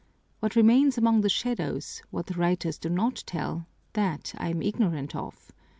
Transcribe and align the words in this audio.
What 0.39 0.55
remains 0.55 0.97
among 0.97 1.21
the 1.21 1.29
shadows, 1.29 2.01
what 2.09 2.25
the 2.25 2.33
writers 2.33 2.79
do 2.79 2.89
not 2.89 3.21
tell, 3.27 3.67
that 3.93 4.33
I 4.35 4.49
am 4.49 4.63
ignorant 4.63 5.15
of. 5.15 5.51